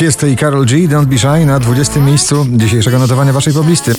[0.00, 2.00] Tiesto i Karol G, Don't Be Shy na 20.
[2.00, 3.94] miejscu dzisiejszego notowania waszej poblisty.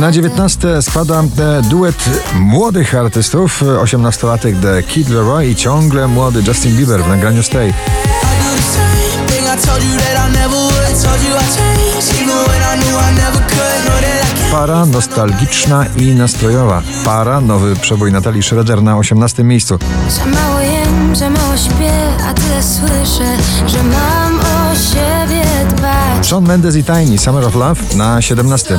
[0.00, 2.04] Na 19 spada e, duet
[2.34, 7.68] młodych artystów, 18-latek The Kid Leroy i ciągle młody Justin Bieber w nagraniu Stay.
[7.68, 9.42] I
[14.58, 16.82] Para nostalgiczna i nastrojowa.
[17.04, 19.78] Para, nowy przebój Natalii Schroeder na 18 miejscu.
[20.08, 21.92] Za mało jem, za mało śpię,
[22.26, 25.44] a tyle słyszę, że mam o siebie
[25.76, 26.26] dbać.
[26.26, 28.78] Shawn Mendes i Tiny, Summer of Love na 17.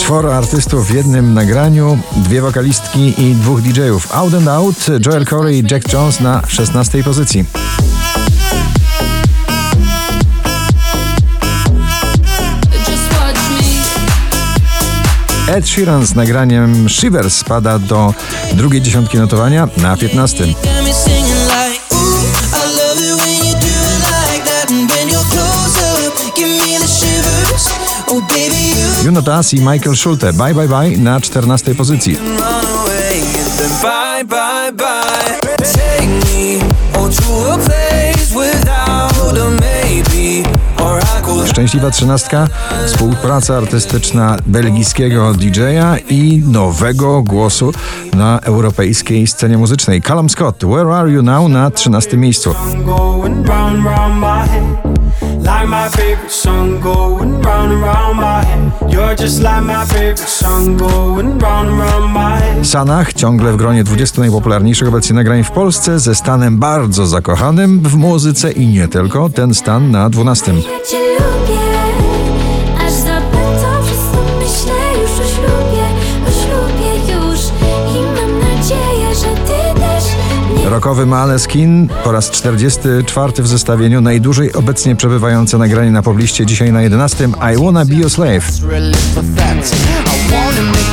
[0.00, 4.14] Czworo artystów w jednym nagraniu, dwie wokalistki i dwóch DJ-ów.
[4.14, 7.44] Out and Out, Joel Corey i Jack Jones na 16 pozycji.
[15.56, 18.14] Ed Sheeran z nagraniem Shivers spada do
[18.52, 20.46] drugiej dziesiątki notowania na 15.
[20.46, 22.20] Got me singing like, ooh,
[22.52, 24.70] I love it when you do it like that.
[24.70, 27.68] And when you're close up, give me the shivers.
[28.08, 32.18] Oh, baby, you Juno Das i Michael Schulte Bye Bye Bye na 14 pozycji.
[33.82, 35.56] bye, bye, bye.
[35.56, 36.76] Take me
[41.46, 42.48] Szczęśliwa trzynastka,
[42.86, 47.72] współpraca artystyczna belgijskiego DJ-a i nowego głosu
[48.14, 50.02] na europejskiej scenie muzycznej.
[50.02, 52.54] Callum Scott, Where Are You Now na 13 miejscu.
[55.46, 58.92] Like my favorite song going round and round my head.
[58.92, 62.35] You're just like my favorite song going round and round my head.
[62.62, 67.94] Sanach ciągle w gronie 20 najpopularniejszych obecnie nagrań w Polsce ze stanem bardzo zakochanym w
[67.94, 69.28] muzyce i nie tylko.
[69.28, 70.52] Ten stan na 12.
[70.52, 71.60] Ja cię lubię,
[72.86, 75.84] aż zapędzą wszystko myślę już o ślubie,
[76.26, 77.40] o ślubie już
[77.96, 80.04] i mam nadzieję, że ty też
[80.56, 86.72] mnie Rokowy Maleskin po raz 44 w zestawieniu najdłużej obecnie przebywające nagranie na pobliście dzisiaj
[86.72, 88.50] na 11 I Wanna Be Your Slave.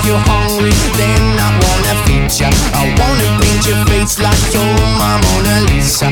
[0.03, 0.11] Really pathetic.
[0.11, 2.49] I wanna make you hungry, then I wanna feed ya.
[2.73, 6.09] I wanna paint your face like you're my Mona Lisa.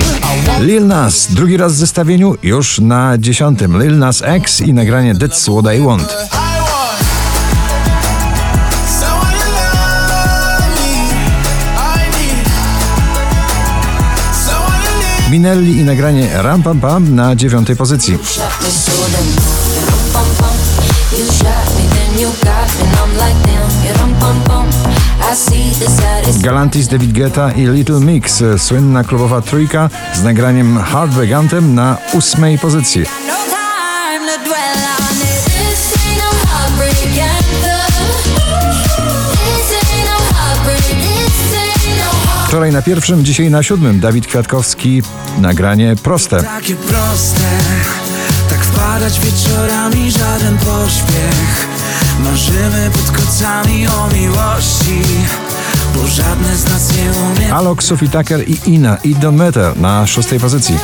[0.59, 3.62] Lil Nas, drugi raz w zestawieniu, już na 10.
[3.80, 6.16] Lil Nas X i nagranie That's What I Want.
[15.30, 17.75] Minelli i nagranie Ram Pam Pam na 9.
[17.78, 18.18] pozycji.
[18.24, 19.25] shot me so then
[21.18, 23.60] you shot me then you got me and I'm like damn
[26.41, 32.57] Galantis, David Guetta i Little Mix, słynna klubowa trójka z nagraniem Heartbreak Anthem na 8.
[32.57, 33.05] pozycji.
[42.47, 43.99] Wczoraj na pierwszym, dzisiaj na siódmym.
[43.99, 45.01] Dawid Kwiatkowski,
[45.38, 46.43] nagranie proste.
[46.43, 47.49] Takie proste,
[48.49, 51.70] tak wpadać wieczorami, żaden pośpiech.
[52.24, 55.02] Marzymy pod kocami o miłości,
[55.96, 57.53] bo żadne z nas nie umie.
[57.53, 60.75] Alok, Sophie Tucker i Ina i Don't Matter na szóstej pozycji.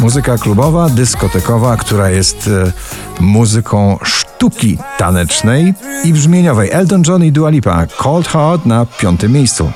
[0.00, 2.72] Muzyka klubowa, dyskotekowa, która jest e,
[3.22, 6.70] muzyką sztuki tanecznej i brzmieniowej.
[6.70, 9.72] Elton John i Dua Lipa, Cold Heart na piątym miejscu.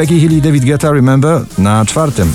[0.00, 2.32] Becky Hill i David Guetta, Remember na czwartym.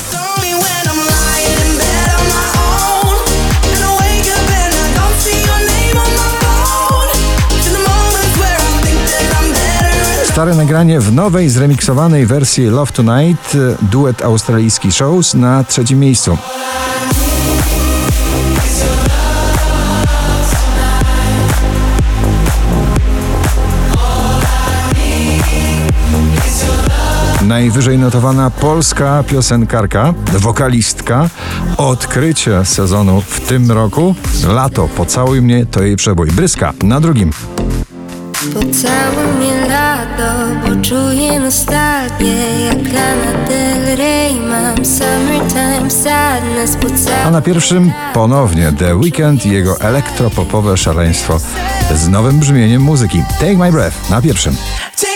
[10.23, 16.37] Stare nagranie w nowej, zremiksowanej wersji Love Tonight, e, duet australijski Shows na trzecim miejscu.
[27.47, 31.29] Najwyżej notowana polska piosenkarka, wokalistka,
[31.77, 34.15] odkrycie sezonu w tym roku.
[34.47, 36.27] Lato, pocałuj mnie, to jej przebój.
[36.27, 37.31] Bryska na drugim.
[38.53, 46.77] Pocałuj mnie lato, bo czuję nostalgię Jak Lana Del Rey mam summertime sadness
[47.25, 51.39] A na pierwszym ponownie The Weeknd i jego elektropopowe szaleństwo
[51.95, 53.23] z nowym brzmieniem muzyki.
[53.39, 54.55] Take My Breath na pierwszym.
[55.01, 55.14] Take